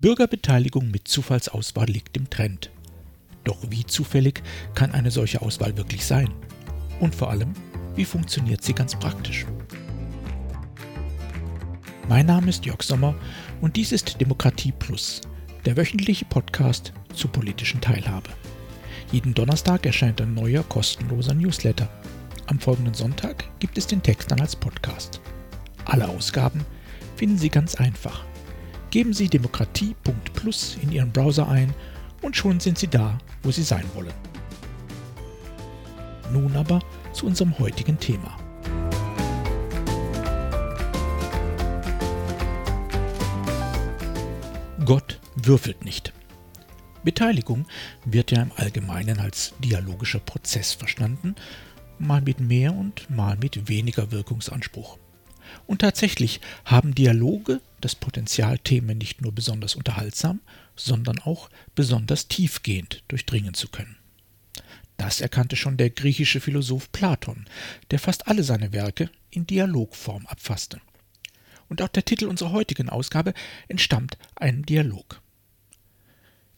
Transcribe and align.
Bürgerbeteiligung 0.00 0.92
mit 0.92 1.08
Zufallsauswahl 1.08 1.86
liegt 1.86 2.16
im 2.16 2.30
Trend. 2.30 2.70
Doch 3.42 3.58
wie 3.68 3.84
zufällig 3.84 4.44
kann 4.76 4.92
eine 4.92 5.10
solche 5.10 5.42
Auswahl 5.42 5.76
wirklich 5.76 6.06
sein? 6.06 6.32
Und 7.00 7.16
vor 7.16 7.30
allem, 7.30 7.52
wie 7.96 8.04
funktioniert 8.04 8.62
sie 8.62 8.74
ganz 8.74 8.94
praktisch? 8.94 9.44
Mein 12.08 12.26
Name 12.26 12.48
ist 12.48 12.64
Jörg 12.64 12.80
Sommer 12.84 13.16
und 13.60 13.74
dies 13.74 13.90
ist 13.90 14.20
Demokratie 14.20 14.70
Plus, 14.70 15.20
der 15.64 15.76
wöchentliche 15.76 16.26
Podcast 16.26 16.92
zur 17.12 17.32
politischen 17.32 17.80
Teilhabe. 17.80 18.30
Jeden 19.10 19.34
Donnerstag 19.34 19.84
erscheint 19.84 20.20
ein 20.20 20.32
neuer 20.32 20.62
kostenloser 20.62 21.34
Newsletter. 21.34 21.88
Am 22.46 22.60
folgenden 22.60 22.94
Sonntag 22.94 23.46
gibt 23.58 23.76
es 23.76 23.88
den 23.88 24.04
Text 24.04 24.30
dann 24.30 24.40
als 24.40 24.54
Podcast. 24.54 25.20
Alle 25.86 26.08
Ausgaben 26.08 26.64
finden 27.16 27.36
Sie 27.36 27.48
ganz 27.48 27.74
einfach 27.74 28.24
Geben 28.90 29.12
Sie 29.12 29.28
demokratie.plus 29.28 30.78
in 30.82 30.92
Ihren 30.92 31.12
Browser 31.12 31.48
ein 31.48 31.74
und 32.22 32.36
schon 32.36 32.58
sind 32.58 32.78
Sie 32.78 32.88
da, 32.88 33.18
wo 33.42 33.50
Sie 33.50 33.62
sein 33.62 33.84
wollen. 33.94 34.14
Nun 36.32 36.56
aber 36.56 36.80
zu 37.12 37.26
unserem 37.26 37.58
heutigen 37.58 37.98
Thema. 37.98 38.36
Gott 44.84 45.20
würfelt 45.36 45.84
nicht. 45.84 46.14
Beteiligung 47.04 47.66
wird 48.06 48.30
ja 48.30 48.40
im 48.40 48.52
Allgemeinen 48.56 49.20
als 49.20 49.52
dialogischer 49.62 50.18
Prozess 50.18 50.72
verstanden, 50.72 51.34
mal 51.98 52.22
mit 52.22 52.40
mehr 52.40 52.72
und 52.72 53.10
mal 53.10 53.36
mit 53.36 53.68
weniger 53.68 54.10
Wirkungsanspruch. 54.12 54.98
Und 55.66 55.82
tatsächlich 55.82 56.40
haben 56.64 56.94
Dialoge 56.94 57.60
das 57.80 57.94
Potenzial, 57.94 58.58
Themen 58.58 58.98
nicht 58.98 59.22
nur 59.22 59.32
besonders 59.32 59.74
unterhaltsam, 59.74 60.40
sondern 60.76 61.18
auch 61.18 61.48
besonders 61.74 62.28
tiefgehend 62.28 63.02
durchdringen 63.08 63.54
zu 63.54 63.68
können. 63.68 63.96
Das 64.96 65.20
erkannte 65.20 65.56
schon 65.56 65.76
der 65.76 65.90
griechische 65.90 66.40
Philosoph 66.40 66.90
Platon, 66.90 67.46
der 67.90 67.98
fast 67.98 68.26
alle 68.26 68.42
seine 68.42 68.72
Werke 68.72 69.10
in 69.30 69.46
Dialogform 69.46 70.26
abfasste. 70.26 70.80
Und 71.68 71.82
auch 71.82 71.88
der 71.88 72.04
Titel 72.04 72.26
unserer 72.26 72.52
heutigen 72.52 72.88
Ausgabe 72.88 73.34
entstammt 73.68 74.18
einem 74.34 74.66
Dialog. 74.66 75.20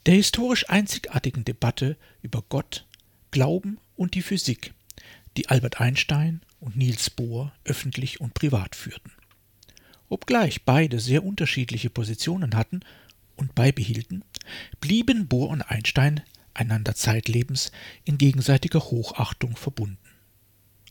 Der 0.07 0.15
historisch 0.15 0.69
einzigartigen 0.71 1.45
Debatte 1.45 1.99
über 2.23 2.43
Gott, 2.49 2.87
Glauben 3.31 3.79
und 3.97 4.15
die 4.15 4.23
Physik, 4.23 4.73
die 5.37 5.49
Albert 5.49 5.81
Einstein 5.81 6.41
und 6.61 6.77
Niels 6.77 7.11
Bohr 7.11 7.53
öffentlich 7.65 8.21
und 8.21 8.33
privat 8.33 8.75
führten. 8.75 9.13
Obgleich 10.11 10.65
beide 10.65 10.99
sehr 10.99 11.25
unterschiedliche 11.25 11.89
Positionen 11.89 12.57
hatten 12.57 12.81
und 13.37 13.55
beibehielten, 13.55 14.25
blieben 14.81 15.29
Bohr 15.29 15.49
und 15.49 15.63
Einstein 15.63 16.21
einander 16.53 16.97
zeitlebens 16.97 17.71
in 18.05 18.19
gegenseitiger 18.19 18.81
Hochachtung 18.81 19.57
verbunden. 19.57 19.99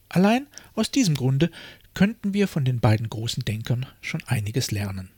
Allein 0.07 0.47
aus 0.73 0.89
diesem 0.89 1.15
Grunde 1.15 1.51
könnten 1.93 2.33
wir 2.33 2.47
von 2.47 2.63
den 2.63 2.79
beiden 2.79 3.09
großen 3.09 3.43
Denkern 3.43 3.85
schon 3.99 4.23
einiges 4.25 4.71
lernen. 4.71 5.09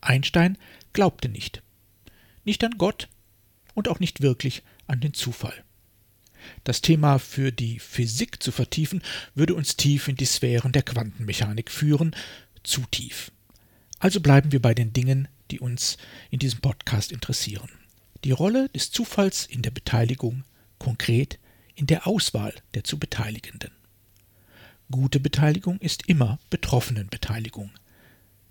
Einstein 0.00 0.56
glaubte 0.92 1.28
nicht, 1.28 1.62
nicht 2.44 2.62
an 2.62 2.78
Gott 2.78 3.08
und 3.74 3.88
auch 3.88 3.98
nicht 3.98 4.20
wirklich 4.20 4.62
an 4.86 5.00
den 5.00 5.12
Zufall. 5.12 5.64
Das 6.62 6.80
Thema 6.80 7.18
für 7.18 7.50
die 7.50 7.80
Physik 7.80 8.40
zu 8.40 8.52
vertiefen, 8.52 9.02
würde 9.34 9.56
uns 9.56 9.76
tief 9.76 10.06
in 10.06 10.14
die 10.14 10.26
Sphären 10.26 10.70
der 10.70 10.82
Quantenmechanik 10.82 11.70
führen, 11.70 12.14
zu 12.66 12.82
tief. 12.90 13.32
Also 13.98 14.20
bleiben 14.20 14.52
wir 14.52 14.60
bei 14.60 14.74
den 14.74 14.92
Dingen, 14.92 15.28
die 15.50 15.60
uns 15.60 15.96
in 16.30 16.38
diesem 16.38 16.60
Podcast 16.60 17.12
interessieren. 17.12 17.70
Die 18.24 18.32
Rolle 18.32 18.68
des 18.70 18.90
Zufalls 18.90 19.46
in 19.46 19.62
der 19.62 19.70
Beteiligung, 19.70 20.44
konkret 20.78 21.38
in 21.74 21.86
der 21.86 22.06
Auswahl 22.06 22.54
der 22.74 22.84
zu 22.84 22.98
Beteiligenden. 22.98 23.70
Gute 24.90 25.20
Beteiligung 25.20 25.78
ist 25.80 26.08
immer 26.08 26.38
Betroffenenbeteiligung. 26.50 27.70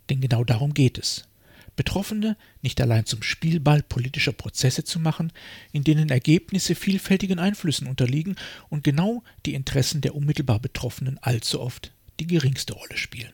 Denn 0.09 0.21
genau 0.21 0.43
darum 0.43 0.73
geht 0.73 0.97
es. 0.97 1.27
Betroffene 1.75 2.37
nicht 2.61 2.79
allein 2.79 3.05
zum 3.05 3.21
Spielball 3.21 3.83
politischer 3.83 4.31
Prozesse 4.31 4.83
zu 4.83 4.99
machen, 4.99 5.31
in 5.71 5.83
denen 5.83 6.09
Ergebnisse 6.09 6.75
vielfältigen 6.75 7.39
Einflüssen 7.39 7.87
unterliegen 7.87 8.35
und 8.69 8.83
genau 8.83 9.23
die 9.45 9.53
Interessen 9.53 10.01
der 10.01 10.15
unmittelbar 10.15 10.59
Betroffenen 10.59 11.17
allzu 11.19 11.59
oft 11.59 11.91
die 12.19 12.27
geringste 12.27 12.73
Rolle 12.73 12.97
spielen. 12.97 13.33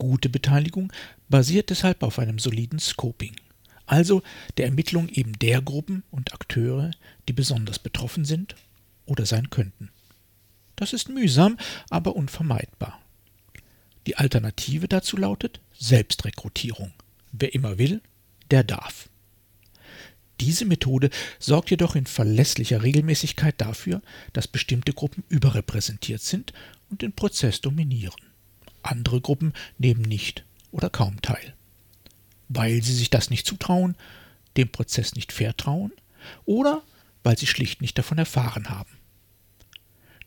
Gute 0.00 0.30
Beteiligung 0.30 0.90
basiert 1.28 1.68
deshalb 1.68 2.02
auf 2.02 2.18
einem 2.18 2.38
soliden 2.38 2.78
Scoping, 2.78 3.36
also 3.84 4.22
der 4.56 4.64
Ermittlung 4.64 5.10
eben 5.10 5.38
der 5.38 5.60
Gruppen 5.60 6.04
und 6.10 6.32
Akteure, 6.32 6.90
die 7.28 7.34
besonders 7.34 7.78
betroffen 7.78 8.24
sind 8.24 8.56
oder 9.04 9.26
sein 9.26 9.50
könnten. 9.50 9.90
Das 10.74 10.94
ist 10.94 11.10
mühsam, 11.10 11.58
aber 11.90 12.16
unvermeidbar. 12.16 12.98
Die 14.06 14.16
Alternative 14.16 14.88
dazu 14.88 15.18
lautet 15.18 15.60
Selbstrekrutierung. 15.78 16.94
Wer 17.32 17.54
immer 17.54 17.76
will, 17.76 18.00
der 18.50 18.64
darf. 18.64 19.10
Diese 20.40 20.64
Methode 20.64 21.10
sorgt 21.38 21.70
jedoch 21.70 21.94
in 21.94 22.06
verlässlicher 22.06 22.82
Regelmäßigkeit 22.82 23.60
dafür, 23.60 24.00
dass 24.32 24.48
bestimmte 24.48 24.94
Gruppen 24.94 25.24
überrepräsentiert 25.28 26.22
sind 26.22 26.54
und 26.88 27.02
den 27.02 27.12
Prozess 27.12 27.60
dominieren. 27.60 28.29
Andere 28.82 29.20
Gruppen 29.20 29.52
nehmen 29.78 30.02
nicht 30.02 30.44
oder 30.70 30.90
kaum 30.90 31.20
teil. 31.22 31.54
Weil 32.48 32.82
sie 32.82 32.94
sich 32.94 33.10
das 33.10 33.30
nicht 33.30 33.46
zutrauen, 33.46 33.96
dem 34.56 34.70
Prozess 34.70 35.14
nicht 35.14 35.32
vertrauen 35.32 35.92
oder 36.44 36.82
weil 37.22 37.38
sie 37.38 37.46
schlicht 37.46 37.80
nicht 37.80 37.98
davon 37.98 38.18
erfahren 38.18 38.70
haben. 38.70 38.90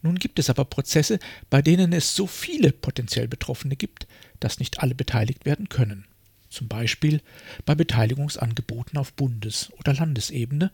Nun 0.01 0.19
gibt 0.19 0.37
es 0.37 0.49
aber 0.49 0.65
Prozesse, 0.65 1.17
bei 1.49 1.61
denen 1.61 1.93
es 1.93 2.13
so 2.13 2.27
viele 2.27 2.71
potenziell 2.71 3.27
Betroffene 3.27 3.77
gibt, 3.77 4.05
dass 4.41 4.59
nicht 4.59 4.81
alle 4.81 4.95
beteiligt 4.95 5.45
werden 5.45 5.69
können. 5.69 6.05
Zum 6.49 6.67
Beispiel 6.67 7.21
bei 7.65 7.73
Beteiligungsangeboten 7.73 8.97
auf 8.97 9.13
Bundes- 9.13 9.71
oder 9.79 9.93
Landesebene. 9.93 10.71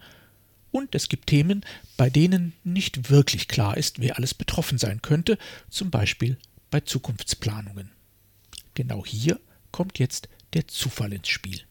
Und 0.72 0.94
es 0.94 1.10
gibt 1.10 1.28
Themen, 1.28 1.64
bei 1.96 2.10
denen 2.10 2.54
nicht 2.64 3.10
wirklich 3.12 3.48
klar 3.48 3.78
ist, 3.78 4.00
wer 4.00 4.18
alles 4.18 4.34
betroffen 4.34 4.78
sein 4.78 5.02
könnte, 5.02 5.38
zum 5.70 5.90
Beispiel 5.92 6.38
bei 6.70 6.82
Zukunftsplanungen. 6.82 7.92
Genau 8.74 9.06
hier 9.06 9.40
kommt 9.72 10.00
jetzt 10.00 10.30
der 10.54 10.68
Zufall 10.68 11.14
ins 11.14 11.30
Spiel. 11.30 11.62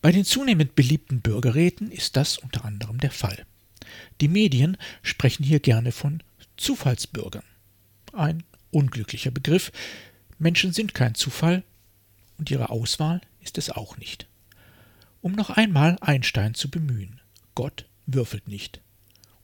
Bei 0.00 0.12
den 0.12 0.24
zunehmend 0.24 0.74
beliebten 0.74 1.20
Bürgerräten 1.20 1.90
ist 1.90 2.16
das 2.16 2.38
unter 2.38 2.64
anderem 2.64 2.98
der 2.98 3.10
Fall. 3.10 3.46
Die 4.20 4.28
Medien 4.28 4.76
sprechen 5.02 5.44
hier 5.44 5.60
gerne 5.60 5.92
von 5.92 6.22
Zufallsbürgern. 6.56 7.44
Ein 8.12 8.42
unglücklicher 8.70 9.30
Begriff. 9.30 9.72
Menschen 10.38 10.72
sind 10.72 10.94
kein 10.94 11.14
Zufall 11.14 11.62
und 12.38 12.50
ihre 12.50 12.70
Auswahl 12.70 13.20
ist 13.40 13.58
es 13.58 13.70
auch 13.70 13.96
nicht. 13.98 14.26
Um 15.20 15.32
noch 15.32 15.50
einmal 15.50 15.96
Einstein 16.00 16.54
zu 16.54 16.70
bemühen. 16.70 17.20
Gott 17.54 17.86
würfelt 18.06 18.48
nicht. 18.48 18.80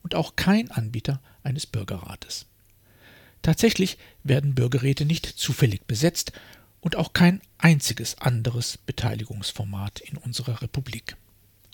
Und 0.03 0.15
auch 0.15 0.37
kein 0.37 0.70
Anbieter 0.70 1.20
eines 1.43 1.66
Bürgerrates. 1.66 2.47
Tatsächlich 3.43 3.97
werden 4.23 4.55
Bürgerräte 4.55 5.05
nicht 5.05 5.27
zufällig 5.27 5.87
besetzt 5.87 6.33
und 6.81 6.97
auch 6.97 7.12
kein 7.12 7.41
einziges 7.59 8.19
anderes 8.19 8.78
Beteiligungsformat 8.78 10.01
in 10.01 10.17
unserer 10.17 10.62
Republik. 10.62 11.17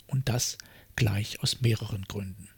Und 0.07 0.29
das 0.29 0.57
gleich 0.95 1.41
aus 1.41 1.61
mehreren 1.61 2.03
Gründen. 2.07 2.49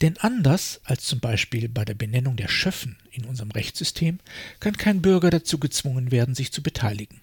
Denn 0.00 0.16
anders 0.18 0.80
als 0.84 1.04
zum 1.04 1.20
Beispiel 1.20 1.68
bei 1.68 1.84
der 1.84 1.94
Benennung 1.94 2.36
der 2.36 2.48
Schöffen 2.48 2.96
in 3.10 3.24
unserem 3.24 3.50
Rechtssystem 3.50 4.18
kann 4.58 4.76
kein 4.76 5.02
Bürger 5.02 5.30
dazu 5.30 5.58
gezwungen 5.58 6.10
werden, 6.10 6.34
sich 6.34 6.52
zu 6.52 6.62
beteiligen. 6.62 7.20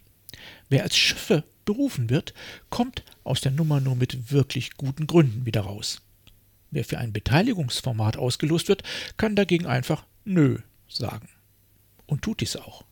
Wer 0.70 0.84
als 0.84 0.96
Schöffe 0.96 1.44
berufen 1.66 2.10
wird, 2.10 2.34
kommt 2.70 3.04
aus 3.24 3.42
der 3.42 3.52
Nummer 3.52 3.82
nur 3.82 3.96
mit 3.96 4.32
wirklich 4.32 4.76
guten 4.76 5.08
Gründen 5.08 5.46
wieder 5.46 5.62
raus. 5.62 6.02
Wer 6.72 6.86
für 6.86 7.00
ein 7.00 7.12
Beteiligungsformat 7.12 8.18
ausgelost 8.18 8.68
wird, 8.68 8.84
kann 9.18 9.36
dagegen 9.36 9.66
einfach 9.66 10.06
Nö 10.24 10.60
sagen. 10.90 11.30
Und 12.06 12.22
tut 12.22 12.42
dies 12.42 12.56
auch. 12.56 12.84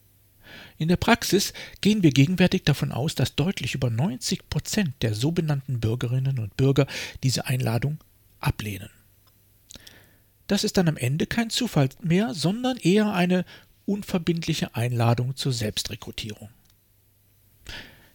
In 0.77 0.87
der 0.87 0.97
Praxis 0.97 1.53
gehen 1.81 2.03
wir 2.03 2.11
gegenwärtig 2.11 2.63
davon 2.63 2.91
aus, 2.91 3.15
dass 3.15 3.35
deutlich 3.35 3.75
über 3.75 3.89
90 3.89 4.49
Prozent 4.49 4.93
der 5.01 5.13
so 5.13 5.31
benannten 5.31 5.79
Bürgerinnen 5.79 6.39
und 6.39 6.55
Bürger 6.55 6.87
diese 7.23 7.47
Einladung 7.47 7.97
ablehnen. 8.39 8.89
Das 10.47 10.63
ist 10.63 10.77
dann 10.77 10.87
am 10.87 10.97
Ende 10.97 11.25
kein 11.25 11.49
Zufall 11.49 11.89
mehr, 12.01 12.33
sondern 12.33 12.77
eher 12.77 13.11
eine 13.13 13.43
unverbindliche 13.85 14.75
Einladung 14.75 15.35
zur 15.35 15.51
Selbstrekrutierung. 15.51 16.49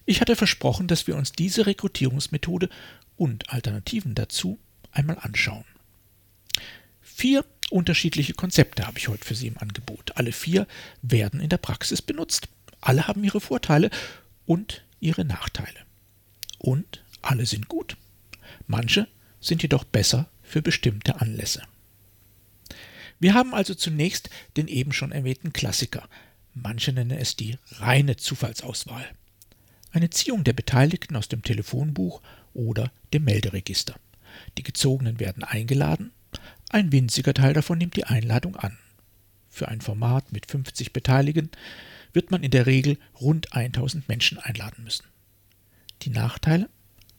Ich 0.05 0.20
hatte 0.20 0.37
versprochen, 0.37 0.88
dass 0.88 1.06
wir 1.06 1.17
uns 1.17 1.32
diese 1.32 1.67
Rekrutierungsmethode 1.67 2.69
und 3.17 3.50
Alternativen 3.50 4.14
dazu 4.14 4.58
einmal 4.90 5.19
anschauen. 5.20 5.64
Vier 7.00 7.44
unterschiedliche 7.72 8.34
Konzepte 8.34 8.86
habe 8.86 8.98
ich 8.98 9.08
heute 9.08 9.24
für 9.24 9.34
Sie 9.34 9.46
im 9.46 9.58
Angebot. 9.58 10.16
Alle 10.16 10.32
vier 10.32 10.66
werden 11.02 11.40
in 11.40 11.48
der 11.48 11.58
Praxis 11.58 12.02
benutzt. 12.02 12.48
Alle 12.80 13.06
haben 13.08 13.24
ihre 13.24 13.40
Vorteile 13.40 13.90
und 14.46 14.84
ihre 15.00 15.24
Nachteile. 15.24 15.80
Und 16.58 17.04
alle 17.22 17.46
sind 17.46 17.69
gut. 17.69 17.96
Manche 18.66 19.08
sind 19.40 19.62
jedoch 19.62 19.84
besser 19.84 20.28
für 20.42 20.62
bestimmte 20.62 21.20
Anlässe. 21.20 21.62
Wir 23.19 23.34
haben 23.34 23.54
also 23.54 23.75
zunächst 23.75 24.30
den 24.56 24.68
eben 24.68 24.92
schon 24.92 25.12
erwähnten 25.12 25.52
Klassiker. 25.52 26.08
Manche 26.54 26.92
nennen 26.92 27.16
es 27.16 27.36
die 27.36 27.56
reine 27.78 28.16
Zufallsauswahl. 28.16 29.06
Eine 29.92 30.10
Ziehung 30.10 30.42
der 30.44 30.54
Beteiligten 30.54 31.16
aus 31.16 31.28
dem 31.28 31.42
Telefonbuch 31.42 32.20
oder 32.54 32.90
dem 33.12 33.25
Melderegister. 33.25 33.94
Die 34.58 34.62
Gezogenen 34.62 35.20
werden 35.20 35.44
eingeladen, 35.44 36.12
ein 36.72 36.92
winziger 36.92 37.34
Teil 37.34 37.52
davon 37.52 37.78
nimmt 37.78 37.96
die 37.96 38.04
Einladung 38.04 38.56
an. 38.56 38.78
Für 39.48 39.69
ein 39.69 39.80
Format 39.80 40.32
mit 40.32 40.50
50 40.50 40.92
Beteiligten 40.92 41.50
wird 42.12 42.30
man 42.30 42.42
in 42.42 42.50
der 42.50 42.66
Regel 42.66 42.98
rund 43.20 43.54
1000 43.54 44.08
Menschen 44.08 44.38
einladen 44.38 44.84
müssen. 44.84 45.04
Die 46.02 46.10
Nachteile? 46.10 46.69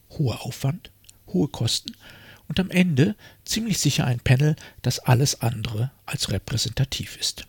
Hoher 0.10 0.46
Aufwand, 0.46 0.92
hohe 1.28 1.48
Kosten 1.48 1.94
und 2.48 2.60
am 2.60 2.70
Ende 2.70 3.16
ziemlich 3.46 3.80
sicher 3.80 4.06
ein 4.06 4.20
Panel, 4.20 4.56
das 4.82 5.00
alles 5.00 5.42
andere 5.42 5.92
als 6.06 6.32
repräsentativ 6.32 7.18
ist. 7.18 7.48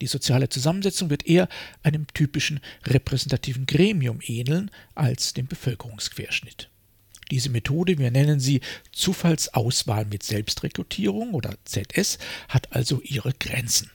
Die 0.00 0.06
soziale 0.06 0.48
Zusammensetzung 0.48 1.10
wird 1.10 1.26
eher 1.26 1.48
einem 1.82 2.06
typischen 2.14 2.60
repräsentativen 2.84 3.66
Gremium 3.66 4.20
ähneln 4.22 4.70
als 4.94 5.34
dem 5.34 5.46
Bevölkerungsquerschnitt. 5.46 6.70
Diese 7.30 7.50
Methode, 7.50 7.98
wir 7.98 8.10
nennen 8.10 8.40
sie 8.40 8.60
Zufallsauswahl 8.92 10.06
mit 10.06 10.22
Selbstrekrutierung 10.22 11.34
oder 11.34 11.56
ZS, 11.64 12.18
hat 12.48 12.72
also 12.74 13.00
ihre 13.02 13.32
Grenzen. 13.32 13.90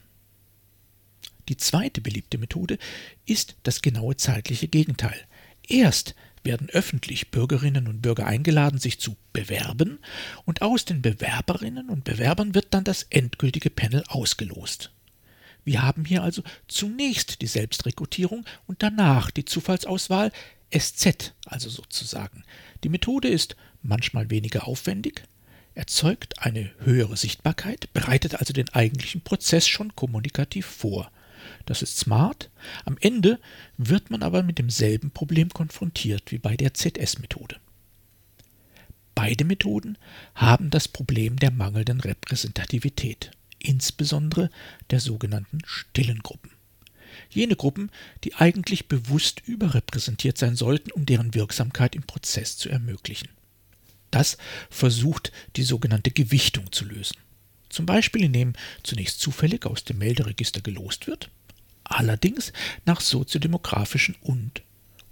Die 1.49 1.57
zweite 1.57 1.99
beliebte 2.01 2.37
Methode 2.37 2.77
ist 3.25 3.55
das 3.63 3.81
genaue 3.81 4.15
zeitliche 4.15 4.67
Gegenteil. 4.67 5.19
Erst 5.67 6.15
werden 6.43 6.69
öffentlich 6.69 7.31
Bürgerinnen 7.31 7.87
und 7.87 8.01
Bürger 8.01 8.25
eingeladen, 8.25 8.79
sich 8.79 8.99
zu 8.99 9.15
bewerben, 9.31 9.99
und 10.45 10.61
aus 10.61 10.85
den 10.85 11.01
Bewerberinnen 11.01 11.89
und 11.89 12.03
Bewerbern 12.03 12.53
wird 12.53 12.67
dann 12.73 12.83
das 12.83 13.03
endgültige 13.09 13.69
Panel 13.69 14.03
ausgelost. 14.07 14.91
Wir 15.65 15.81
haben 15.81 16.03
hier 16.03 16.23
also 16.23 16.43
zunächst 16.67 17.41
die 17.41 17.47
Selbstrekrutierung 17.47 18.45
und 18.67 18.83
danach 18.83 19.31
die 19.31 19.45
Zufallsauswahl 19.45 20.31
SZ, 20.77 21.33
also 21.45 21.69
sozusagen. 21.69 22.43
Die 22.83 22.89
Methode 22.89 23.29
ist 23.29 23.55
manchmal 23.81 24.29
weniger 24.29 24.67
aufwendig, 24.67 25.23
erzeugt 25.73 26.39
eine 26.39 26.71
höhere 26.79 27.17
Sichtbarkeit, 27.17 27.91
bereitet 27.93 28.35
also 28.35 28.53
den 28.53 28.69
eigentlichen 28.69 29.21
Prozess 29.21 29.67
schon 29.67 29.95
kommunikativ 29.95 30.65
vor. 30.65 31.11
Das 31.65 31.81
ist 31.81 31.97
smart. 31.97 32.49
Am 32.85 32.97
Ende 32.99 33.39
wird 33.77 34.09
man 34.09 34.23
aber 34.23 34.43
mit 34.43 34.57
demselben 34.57 35.11
Problem 35.11 35.49
konfrontiert 35.49 36.31
wie 36.31 36.37
bei 36.37 36.55
der 36.55 36.73
ZS-Methode. 36.73 37.57
Beide 39.15 39.45
Methoden 39.45 39.97
haben 40.35 40.69
das 40.69 40.87
Problem 40.87 41.37
der 41.37 41.51
mangelnden 41.51 41.99
Repräsentativität, 42.01 43.31
insbesondere 43.59 44.49
der 44.89 44.99
sogenannten 44.99 45.59
stillen 45.65 46.19
Gruppen. 46.19 46.51
Jene 47.29 47.55
Gruppen, 47.55 47.91
die 48.23 48.35
eigentlich 48.35 48.87
bewusst 48.87 49.41
überrepräsentiert 49.45 50.37
sein 50.37 50.55
sollten, 50.55 50.91
um 50.91 51.05
deren 51.05 51.33
Wirksamkeit 51.33 51.95
im 51.95 52.03
Prozess 52.03 52.57
zu 52.57 52.69
ermöglichen. 52.69 53.29
Das 54.11 54.37
versucht 54.69 55.31
die 55.55 55.63
sogenannte 55.63 56.11
Gewichtung 56.11 56.71
zu 56.71 56.85
lösen. 56.85 57.17
Zum 57.69 57.87
Beispiel 57.87 58.23
indem 58.23 58.53
zunächst 58.83 59.19
zufällig 59.19 59.65
aus 59.65 59.83
dem 59.83 59.97
Melderegister 59.97 60.61
gelost 60.61 61.07
wird, 61.07 61.31
allerdings 61.83 62.53
nach 62.85 63.01
soziodemografischen 63.01 64.15
und 64.21 64.61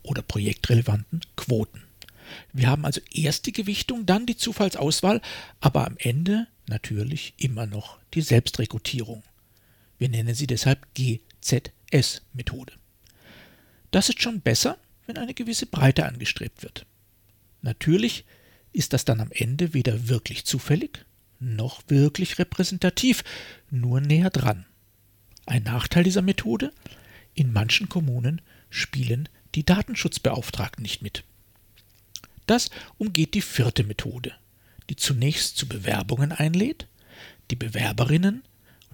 oder 0.03 0.21
projektrelevanten 0.21 1.21
Quoten. 1.36 1.83
Wir 2.53 2.68
haben 2.68 2.86
also 2.86 3.01
erst 3.12 3.45
die 3.45 3.51
Gewichtung, 3.51 4.06
dann 4.06 4.25
die 4.25 4.38
Zufallsauswahl, 4.38 5.21
aber 5.59 5.86
am 5.88 5.95
Ende 5.98 6.48
natürlich 6.68 7.33
immer 7.38 7.65
noch 7.65 7.98
die 8.13 8.21
Selbstrekrutierung. 8.21 9.24
Wir 9.98 10.09
nennen 10.09 10.33
sie 10.36 10.48
deshalb 10.48 10.94
GZS-Methode. 11.91 12.73
Das 13.91 14.09
ist 14.09 14.21
schon 14.21 14.41
besser, 14.41 14.77
wenn 15.05 15.17
eine 15.17 15.33
gewisse 15.33 15.65
Breite 15.65 16.05
angestrebt 16.05 16.63
wird. 16.63 16.85
Natürlich 17.61 18.25
ist 18.73 18.93
das 18.93 19.05
dann 19.05 19.19
am 19.19 19.31
Ende 19.31 19.73
weder 19.73 20.07
wirklich 20.07 20.45
zufällig 20.45 21.05
noch 21.39 21.81
wirklich 21.88 22.38
repräsentativ, 22.38 23.23
nur 23.71 23.99
näher 23.99 24.29
dran. 24.29 24.65
Ein 25.47 25.63
Nachteil 25.63 26.03
dieser 26.03 26.21
Methode? 26.21 26.71
In 27.33 27.51
manchen 27.51 27.89
Kommunen 27.89 28.41
spielen 28.69 29.27
die 29.55 29.65
Datenschutzbeauftragten 29.65 30.83
nicht 30.83 31.01
mit. 31.01 31.23
Das 32.45 32.69
umgeht 32.97 33.33
die 33.33 33.41
vierte 33.41 33.83
Methode, 33.83 34.33
die 34.89 34.95
zunächst 34.95 35.57
zu 35.57 35.67
Bewerbungen 35.67 36.31
einlädt, 36.31 36.88
die 37.49 37.55
Bewerberinnen 37.55 38.43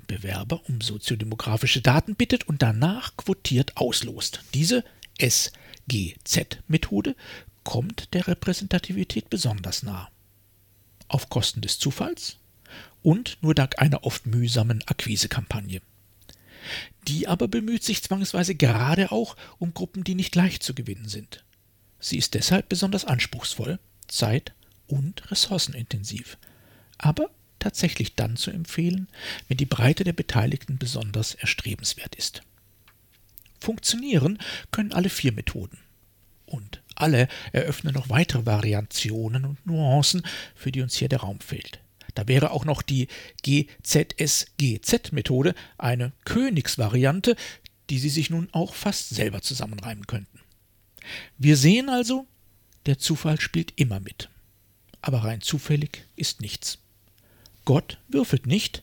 Bewerber 0.07 0.61
um 0.67 0.81
soziodemografische 0.81 1.81
Daten 1.81 2.15
bittet 2.15 2.47
und 2.47 2.61
danach 2.61 3.15
quotiert 3.17 3.77
auslost. 3.77 4.41
Diese 4.53 4.83
SGZ-Methode 5.19 7.15
kommt 7.63 8.13
der 8.13 8.27
Repräsentativität 8.27 9.29
besonders 9.29 9.83
nah. 9.83 10.09
Auf 11.07 11.29
Kosten 11.29 11.61
des 11.61 11.79
Zufalls 11.79 12.37
und 13.03 13.37
nur 13.41 13.53
dank 13.55 13.79
einer 13.79 14.03
oft 14.03 14.25
mühsamen 14.25 14.83
Akquisekampagne. 14.87 15.81
Die 17.07 17.27
aber 17.27 17.47
bemüht 17.47 17.83
sich 17.83 18.03
zwangsweise 18.03 18.55
gerade 18.55 19.11
auch 19.11 19.35
um 19.59 19.73
Gruppen, 19.73 20.03
die 20.03 20.15
nicht 20.15 20.35
leicht 20.35 20.63
zu 20.63 20.73
gewinnen 20.73 21.07
sind. 21.07 21.43
Sie 21.99 22.17
ist 22.17 22.33
deshalb 22.33 22.69
besonders 22.69 23.05
anspruchsvoll, 23.05 23.79
zeit- 24.07 24.53
und 24.87 25.31
ressourcenintensiv, 25.31 26.37
aber 26.97 27.29
tatsächlich 27.59 28.15
dann 28.15 28.37
zu 28.37 28.51
empfehlen, 28.51 29.07
wenn 29.47 29.57
die 29.57 29.65
Breite 29.65 30.03
der 30.03 30.13
Beteiligten 30.13 30.77
besonders 30.77 31.33
erstrebenswert 31.35 32.15
ist. 32.15 32.41
Funktionieren 33.59 34.39
können 34.71 34.93
alle 34.93 35.09
vier 35.09 35.31
Methoden. 35.31 35.79
Und 36.45 36.81
alle 36.95 37.27
eröffnen 37.51 37.93
noch 37.93 38.09
weitere 38.09 38.45
Variationen 38.45 39.45
und 39.45 39.65
Nuancen, 39.65 40.23
für 40.55 40.71
die 40.71 40.81
uns 40.81 40.95
hier 40.95 41.09
der 41.09 41.19
Raum 41.19 41.41
fehlt. 41.41 41.79
Da 42.15 42.27
wäre 42.27 42.51
auch 42.51 42.65
noch 42.65 42.81
die 42.81 43.07
GZSGZ-Methode 43.43 45.53
eine 45.77 46.13
Königsvariante, 46.25 47.35
die 47.89 47.99
Sie 47.99 48.09
sich 48.09 48.29
nun 48.29 48.49
auch 48.53 48.73
fast 48.73 49.09
selber 49.09 49.41
zusammenreimen 49.41 50.07
könnten. 50.07 50.39
Wir 51.37 51.57
sehen 51.57 51.89
also, 51.89 52.25
der 52.85 52.97
Zufall 52.97 53.39
spielt 53.39 53.73
immer 53.75 53.99
mit. 53.99 54.29
Aber 55.01 55.23
rein 55.23 55.41
zufällig 55.41 56.05
ist 56.15 56.41
nichts. 56.41 56.79
Gott 57.67 57.99
würfelt 58.07 58.47
nicht, 58.47 58.81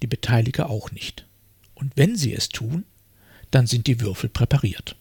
die 0.00 0.06
Beteiliger 0.06 0.70
auch 0.70 0.90
nicht. 0.90 1.26
Und 1.74 1.92
wenn 1.96 2.16
sie 2.16 2.32
es 2.32 2.48
tun, 2.48 2.86
dann 3.50 3.66
sind 3.66 3.86
die 3.86 4.00
Würfel 4.00 4.30
präpariert. 4.30 4.96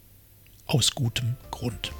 Aus 0.65 0.95
gutem 0.95 1.37
Grund. 1.49 1.93